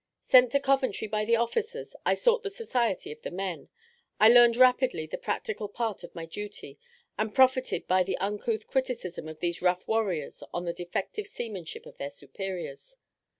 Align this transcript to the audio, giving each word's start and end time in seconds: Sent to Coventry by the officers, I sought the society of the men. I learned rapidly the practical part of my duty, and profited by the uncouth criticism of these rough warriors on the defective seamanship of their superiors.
Sent 0.25 0.51
to 0.51 0.59
Coventry 0.59 1.07
by 1.07 1.23
the 1.23 1.35
officers, 1.35 1.95
I 2.07 2.15
sought 2.15 2.41
the 2.41 2.49
society 2.49 3.11
of 3.11 3.21
the 3.21 3.29
men. 3.29 3.69
I 4.19 4.29
learned 4.29 4.57
rapidly 4.57 5.05
the 5.05 5.19
practical 5.19 5.67
part 5.67 6.03
of 6.03 6.15
my 6.15 6.25
duty, 6.25 6.79
and 7.19 7.35
profited 7.35 7.85
by 7.87 8.01
the 8.01 8.17
uncouth 8.17 8.65
criticism 8.65 9.27
of 9.27 9.41
these 9.41 9.61
rough 9.61 9.87
warriors 9.87 10.41
on 10.55 10.65
the 10.65 10.73
defective 10.73 11.27
seamanship 11.27 11.85
of 11.85 11.97
their 11.99 12.09
superiors. 12.09 12.97